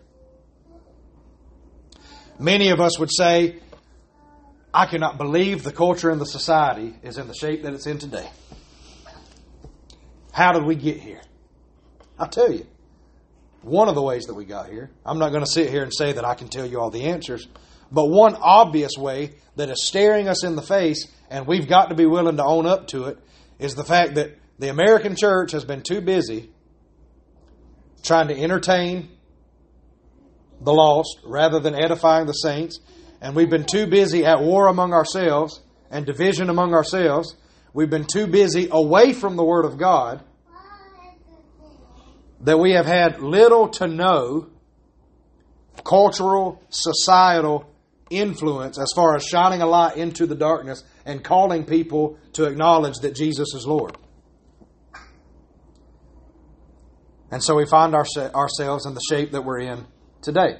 [2.37, 3.55] Many of us would say,
[4.71, 7.97] I cannot believe the culture and the society is in the shape that it's in
[7.97, 8.29] today.
[10.31, 11.21] How did we get here?
[12.19, 12.67] I'll tell you.
[13.63, 15.91] One of the ways that we got here, I'm not going to sit here and
[15.91, 17.47] say that I can tell you all the answers,
[17.91, 21.95] but one obvious way that is staring us in the face, and we've got to
[21.95, 23.17] be willing to own up to it,
[23.61, 26.49] is the fact that the American church has been too busy
[28.01, 29.09] trying to entertain
[30.59, 32.79] the lost rather than edifying the saints.
[33.21, 37.35] And we've been too busy at war among ourselves and division among ourselves.
[37.71, 40.23] We've been too busy away from the Word of God
[42.41, 44.47] that we have had little to no
[45.83, 47.70] cultural, societal
[48.11, 52.97] influence as far as shining a light into the darkness and calling people to acknowledge
[53.01, 53.97] that Jesus is Lord.
[57.31, 58.05] And so we find our,
[58.35, 59.85] ourselves in the shape that we're in
[60.21, 60.57] today.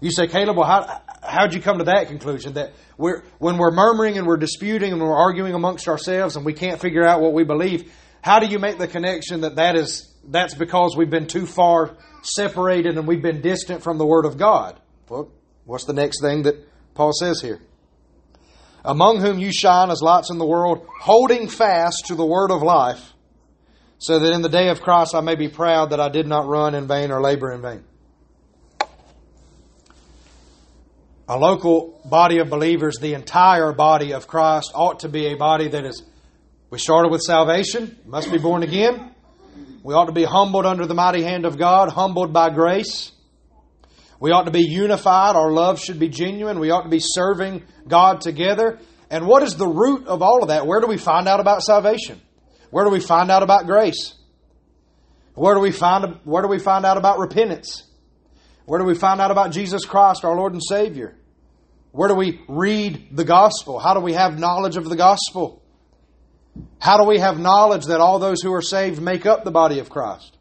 [0.00, 2.54] You say, Caleb, well, how, how'd you come to that conclusion?
[2.54, 6.52] That we're, when we're murmuring and we're disputing and we're arguing amongst ourselves and we
[6.52, 10.12] can't figure out what we believe, how do you make the connection that, that is,
[10.24, 14.36] that's because we've been too far separated and we've been distant from the Word of
[14.36, 14.80] God?
[15.08, 15.30] Well,
[15.64, 16.56] what's the next thing that
[16.94, 17.60] Paul says here?
[18.84, 22.62] among whom you shine as lights in the world, holding fast to the word of
[22.62, 23.12] life,
[23.98, 26.46] so that in the day of Christ I may be proud that I did not
[26.46, 27.84] run in vain or labor in vain.
[31.28, 35.68] A local body of believers, the entire body of Christ, ought to be a body
[35.68, 36.02] that is,
[36.68, 39.14] we started with salvation, must be born again.
[39.84, 43.12] We ought to be humbled under the mighty hand of God, humbled by grace.
[44.22, 45.34] We ought to be unified.
[45.34, 46.60] Our love should be genuine.
[46.60, 48.78] We ought to be serving God together.
[49.10, 50.64] And what is the root of all of that?
[50.64, 52.20] Where do we find out about salvation?
[52.70, 54.14] Where do we find out about grace?
[55.34, 57.82] Where do we find where do we find out about repentance?
[58.64, 61.16] Where do we find out about Jesus Christ, our Lord and Savior?
[61.90, 63.80] Where do we read the gospel?
[63.80, 65.64] How do we have knowledge of the gospel?
[66.78, 69.80] How do we have knowledge that all those who are saved make up the body
[69.80, 70.38] of Christ?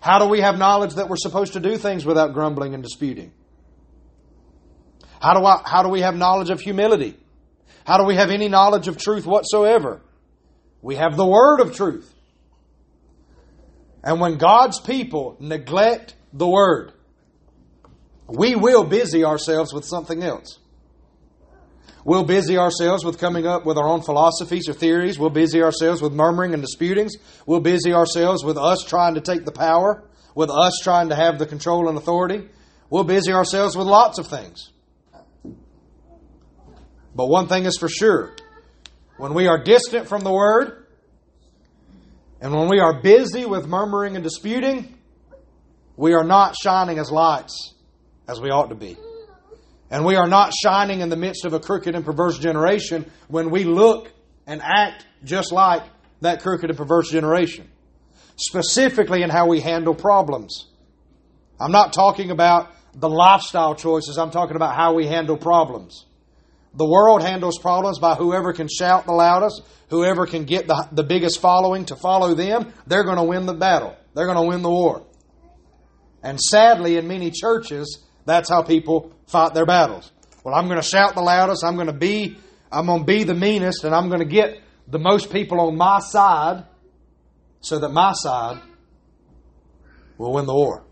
[0.00, 3.32] How do we have knowledge that we're supposed to do things without grumbling and disputing?
[5.20, 7.16] How do, I, how do we have knowledge of humility?
[7.84, 10.00] How do we have any knowledge of truth whatsoever?
[10.80, 12.10] We have the word of truth.
[14.02, 16.92] And when God's people neglect the word,
[18.26, 20.58] we will busy ourselves with something else.
[22.04, 25.18] We'll busy ourselves with coming up with our own philosophies or theories.
[25.18, 27.14] We'll busy ourselves with murmuring and disputings.
[27.46, 30.02] We'll busy ourselves with us trying to take the power,
[30.34, 32.48] with us trying to have the control and authority.
[32.88, 34.70] We'll busy ourselves with lots of things.
[37.14, 38.34] But one thing is for sure
[39.16, 40.86] when we are distant from the Word,
[42.40, 44.96] and when we are busy with murmuring and disputing,
[45.96, 47.74] we are not shining as lights
[48.26, 48.96] as we ought to be.
[49.90, 53.50] And we are not shining in the midst of a crooked and perverse generation when
[53.50, 54.12] we look
[54.46, 55.82] and act just like
[56.20, 57.68] that crooked and perverse generation.
[58.36, 60.66] Specifically in how we handle problems.
[61.58, 66.06] I'm not talking about the lifestyle choices, I'm talking about how we handle problems.
[66.74, 71.02] The world handles problems by whoever can shout the loudest, whoever can get the, the
[71.02, 73.96] biggest following to follow them, they're going to win the battle.
[74.14, 75.04] They're going to win the war.
[76.22, 80.12] And sadly, in many churches, that's how people fight their battles.
[80.44, 81.64] Well, I'm going to shout the loudest.
[81.64, 82.38] I'm going to be,
[82.72, 85.76] I'm going to be the meanest, and I'm going to get the most people on
[85.76, 86.64] my side
[87.60, 88.60] so that my side
[90.16, 90.84] will win the war.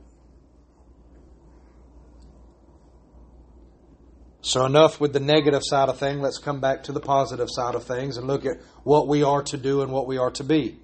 [4.41, 6.21] So, enough with the negative side of things.
[6.21, 9.43] Let's come back to the positive side of things and look at what we are
[9.43, 10.79] to do and what we are to be.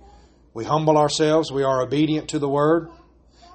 [0.53, 2.91] We humble ourselves, we are obedient to the word,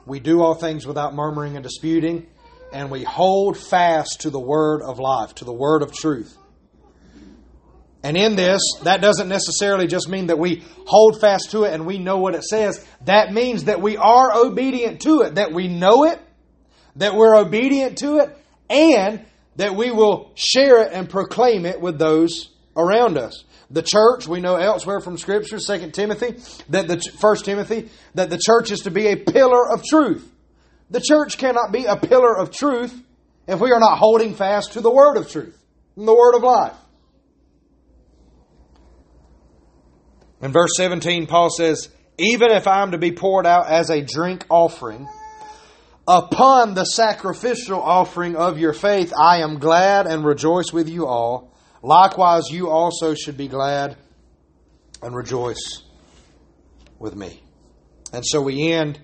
[0.06, 2.26] we do all things without murmuring and disputing,
[2.72, 6.36] and we hold fast to the word of life, to the word of truth.
[8.02, 11.86] And in this, that doesn't necessarily just mean that we hold fast to it and
[11.86, 12.86] we know what it says.
[13.06, 16.20] That means that we are obedient to it, that we know it,
[16.96, 18.38] that we're obedient to it,
[18.70, 19.26] and
[19.58, 23.44] that we will share it and proclaim it with those around us.
[23.70, 28.40] The church, we know elsewhere from Scripture, 2 Timothy, that the 1 Timothy, that the
[28.44, 30.32] church is to be a pillar of truth.
[30.90, 33.00] The church cannot be a pillar of truth
[33.48, 35.58] if we are not holding fast to the word of truth,
[35.96, 36.76] and the word of life.
[40.42, 44.02] In verse 17, Paul says, Even if I am to be poured out as a
[44.02, 45.08] drink offering,
[46.08, 51.54] upon the sacrificial offering of your faith, I am glad and rejoice with you all.
[51.82, 53.98] Likewise, you also should be glad
[55.02, 55.84] and rejoice
[56.98, 57.42] with me.
[58.14, 59.00] And so we end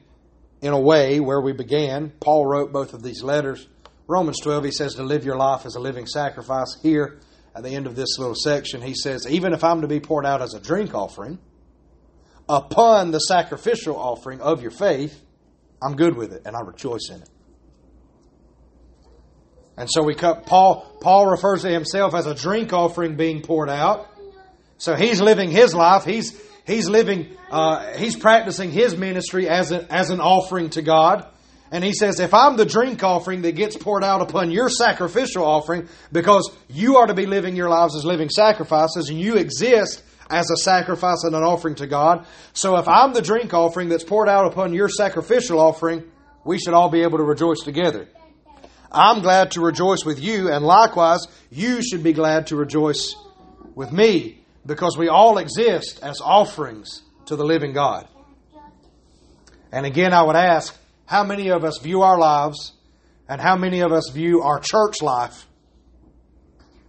[0.62, 2.12] in a way where we began.
[2.20, 3.68] Paul wrote both of these letters.
[4.08, 6.78] Romans 12, he says to live your life as a living sacrifice.
[6.82, 7.20] Here,
[7.56, 10.26] at the end of this little section, he says, even if I'm to be poured
[10.26, 11.40] out as a drink offering
[12.48, 15.22] upon the sacrificial offering of your faith,
[15.82, 17.30] I'm good with it and I rejoice in it.
[19.78, 23.70] And so we cut Paul Paul refers to himself as a drink offering being poured
[23.70, 24.08] out.
[24.78, 26.06] So he's living his life.
[26.06, 31.28] He's he's living uh, he's practicing his ministry as a, as an offering to God.
[31.72, 35.44] And he says, if I'm the drink offering that gets poured out upon your sacrificial
[35.44, 40.04] offering, because you are to be living your lives as living sacrifices and you exist
[40.30, 42.26] as a sacrifice and an offering to God.
[42.54, 46.04] So if I'm the drink offering that's poured out upon your sacrificial offering,
[46.44, 48.08] we should all be able to rejoice together.
[48.92, 53.16] I'm glad to rejoice with you, and likewise, you should be glad to rejoice
[53.74, 58.08] with me, because we all exist as offerings to the living God.
[59.72, 62.74] And again, I would ask, how many of us view our lives
[63.28, 65.46] and how many of us view our church life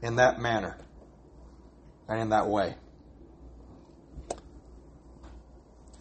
[0.02, 0.78] in that manner
[2.08, 2.76] and in that way?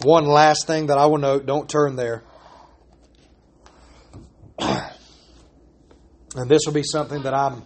[0.04, 2.24] One last thing that I will note don't turn there.
[4.60, 4.92] and
[6.48, 7.64] this will be something that I'm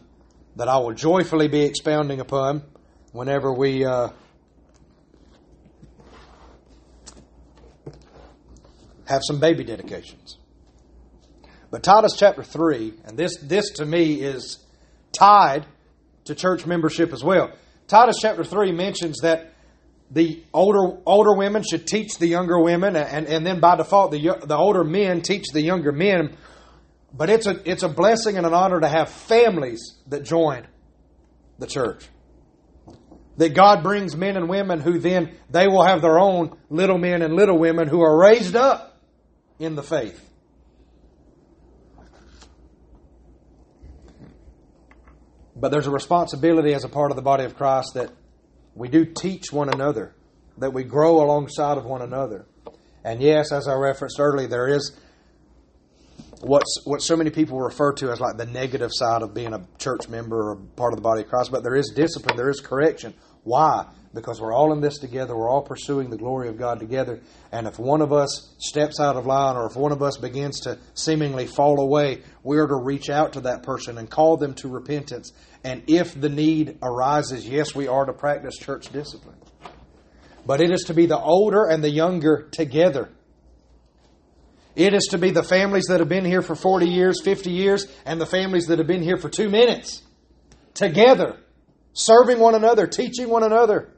[0.55, 2.63] that I will joyfully be expounding upon
[3.11, 4.09] whenever we uh,
[9.05, 10.37] have some baby dedications.
[11.71, 14.63] But Titus chapter 3, and this, this to me is
[15.11, 15.65] tied
[16.25, 17.51] to church membership as well.
[17.87, 19.53] Titus chapter 3 mentions that
[20.11, 24.39] the older older women should teach the younger women, and, and then by default, the,
[24.43, 26.35] the older men teach the younger men.
[27.13, 30.67] But it's a, it's a blessing and an honor to have families that join
[31.59, 32.07] the church.
[33.39, 37.21] That God brings men and women who then they will have their own little men
[37.21, 39.01] and little women who are raised up
[39.59, 40.29] in the faith.
[45.55, 48.11] But there's a responsibility as a part of the body of Christ that
[48.75, 50.13] we do teach one another,
[50.57, 52.45] that we grow alongside of one another.
[53.05, 54.99] And yes, as I referenced earlier, there is
[56.41, 59.65] what's what so many people refer to as like the negative side of being a
[59.77, 62.59] church member or part of the body of Christ, but there is discipline, there is
[62.59, 63.13] correction.
[63.43, 63.85] Why?
[64.13, 67.19] Because we're all in this together, we're all pursuing the glory of God together.
[67.51, 70.61] And if one of us steps out of line or if one of us begins
[70.61, 74.55] to seemingly fall away, we are to reach out to that person and call them
[74.55, 75.31] to repentance
[75.63, 79.35] and if the need arises, yes, we are to practice church discipline.
[80.45, 83.09] But it is to be the older and the younger together.
[84.75, 87.87] It is to be the families that have been here for 40 years, 50 years,
[88.05, 90.01] and the families that have been here for two minutes.
[90.73, 91.37] Together.
[91.99, 93.89] Serving one another, teaching one another,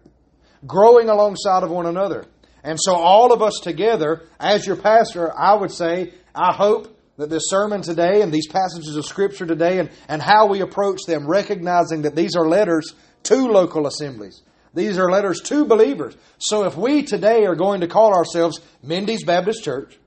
[0.65, 2.25] growing alongside of one another.
[2.63, 7.29] And so, all of us together, as your pastor, I would say, I hope that
[7.29, 11.27] this sermon today and these passages of Scripture today and, and how we approach them,
[11.27, 14.41] recognizing that these are letters to local assemblies.
[14.73, 16.17] These are letters to believers.
[16.39, 19.99] So if we today are going to call ourselves Mindy's Baptist Church,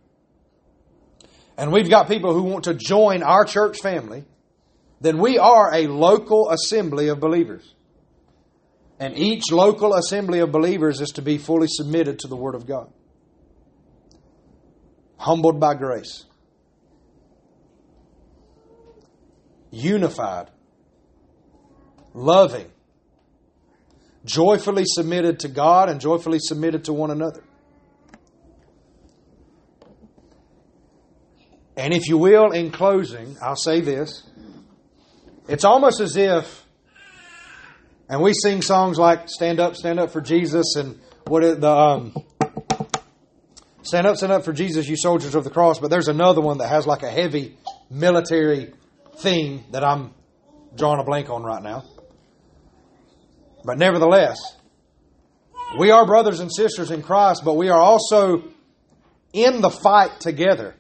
[1.57, 4.24] and we've got people who want to join our church family,
[5.01, 7.74] then we are a local assembly of believers.
[9.05, 12.67] And each local assembly of believers is to be fully submitted to the Word of
[12.67, 12.91] God,
[15.19, 16.25] humbled by grace.
[19.75, 20.51] unified,
[22.15, 22.71] loving,
[24.25, 27.43] joyfully submitted to God and joyfully submitted to one another.
[31.77, 34.23] And if you will, in closing, I'll say this.
[35.49, 36.64] It's almost as if,
[38.09, 42.15] and we sing songs like "Stand Up, Stand Up for Jesus" and what the um,
[43.83, 46.59] "Stand Up, Stand Up for Jesus, you soldiers of the cross." But there's another one
[46.59, 47.57] that has like a heavy
[47.91, 48.73] military
[49.17, 50.13] theme that I'm
[50.77, 51.85] drawing a blank on right now.
[53.65, 54.39] But nevertheless,
[55.79, 58.45] we are brothers and sisters in Christ, but we are also
[59.33, 60.75] in the fight together.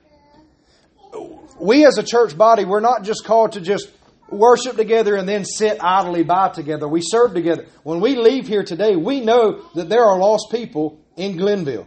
[1.58, 3.90] We as a church body, we're not just called to just
[4.34, 6.86] worship together and then sit idly by together.
[6.88, 7.66] We serve together.
[7.82, 11.86] When we leave here today, we know that there are lost people in Glennville.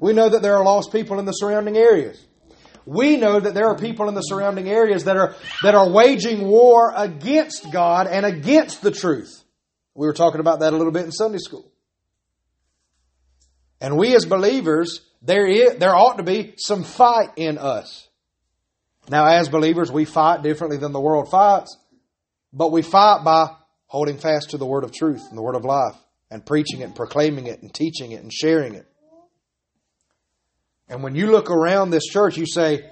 [0.00, 2.22] We know that there are lost people in the surrounding areas.
[2.84, 6.46] We know that there are people in the surrounding areas that are, that are waging
[6.46, 9.42] war against God and against the truth.
[9.94, 11.70] We were talking about that a little bit in Sunday school.
[13.80, 18.08] And we as believers, there, is, there ought to be some fight in us.
[19.08, 21.76] Now, as believers, we fight differently than the world fights,
[22.52, 23.48] but we fight by
[23.86, 25.96] holding fast to the word of truth and the word of life
[26.30, 28.86] and preaching it and proclaiming it and teaching it and sharing it.
[30.88, 32.88] And when you look around this church, you say,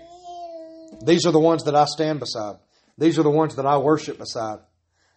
[1.05, 2.57] These are the ones that I stand beside.
[2.99, 4.59] These are the ones that I worship beside.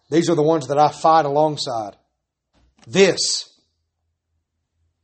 [0.10, 1.96] These are the ones that I fight alongside.
[2.88, 3.50] This,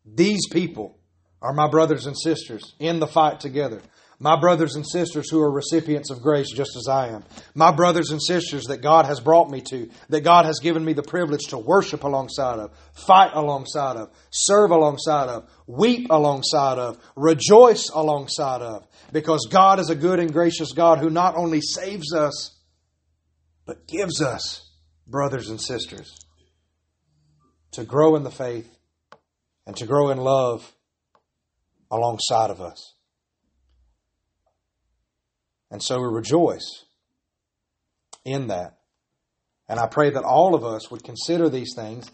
[0.05, 0.97] these people
[1.41, 3.81] are my brothers and sisters in the fight together.
[4.19, 7.23] My brothers and sisters who are recipients of grace just as I am.
[7.55, 10.93] My brothers and sisters that God has brought me to, that God has given me
[10.93, 12.71] the privilege to worship alongside of,
[13.07, 18.87] fight alongside of, serve alongside of, weep alongside of, rejoice alongside of.
[19.11, 22.57] Because God is a good and gracious God who not only saves us,
[23.65, 24.71] but gives us
[25.07, 26.15] brothers and sisters
[27.71, 28.69] to grow in the faith
[29.65, 30.73] and to grow in love
[31.91, 32.92] alongside of us.
[35.73, 36.85] And so we rejoice
[38.23, 38.77] in that.
[39.67, 42.11] And I pray that all of us would consider these things.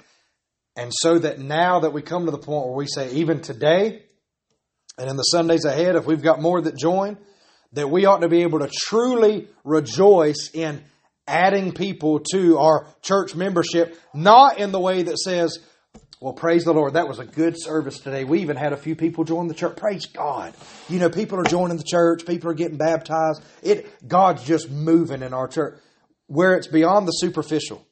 [0.78, 4.04] And so that now that we come to the point where we say, even today
[4.98, 7.18] and in the Sundays ahead, if we've got more that join,
[7.74, 10.82] that we ought to be able to truly rejoice in
[11.28, 15.60] adding people to our church membership, not in the way that says,
[16.22, 16.94] well, praise the Lord.
[16.94, 18.26] That was a good service today.
[18.26, 19.78] We even had a few people join the church.
[19.78, 20.54] Praise God.
[20.90, 22.26] You know, people are joining the church.
[22.26, 23.42] People are getting baptized.
[23.64, 25.80] It, God's just moving in our church
[26.28, 27.86] where it's beyond the superficial.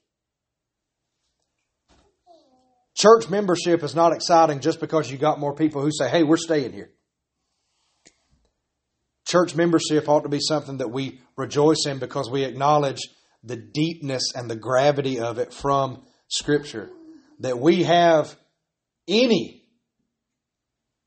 [2.95, 6.35] Church membership is not exciting just because you got more people who say, hey, we're
[6.35, 6.91] staying here.
[9.25, 12.99] Church membership ought to be something that we rejoice in because we acknowledge
[13.43, 16.89] the deepness and the gravity of it from Scripture
[17.39, 18.35] that we have
[19.07, 19.63] any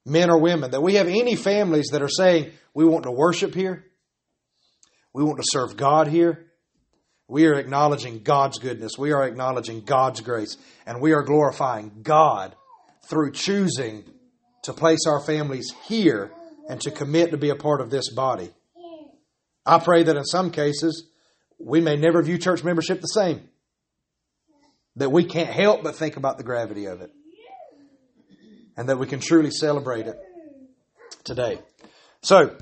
[0.07, 3.55] men or women, that we have any families that are saying, we want to worship
[3.55, 3.85] here,
[5.13, 6.47] we want to serve God here.
[7.27, 8.99] We are acknowledging God's goodness.
[8.99, 10.57] We are acknowledging God's grace.
[10.85, 12.57] And we are glorifying God
[13.09, 14.05] through choosing
[14.65, 16.33] to place our families here
[16.69, 18.51] and to commit to be a part of this body.
[19.65, 21.07] I pray that in some cases,
[21.59, 23.49] we may never view church membership the same
[25.01, 27.11] that we can't help but think about the gravity of it
[28.77, 30.17] and that we can truly celebrate it
[31.25, 31.59] today.
[32.23, 32.55] So,